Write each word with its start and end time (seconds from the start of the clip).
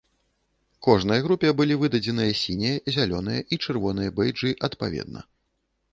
Кожнай 0.87 1.19
групе 1.25 1.51
былі 1.59 1.77
выдадзеныя 1.83 2.31
сінія, 2.43 2.77
зялёныя 2.95 3.41
і 3.53 3.61
чырвоныя 3.67 4.09
бэйджы 4.21 4.49
адпаведна. 4.69 5.19